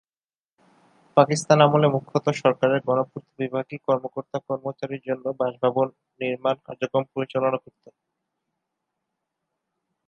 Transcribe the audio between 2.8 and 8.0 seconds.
গণপূর্ত বিভাগই কর্মকর্তা-কর্মচারীর জন্য বাসভবন নির্মাণ কার্যক্রম পরিচালনা করত।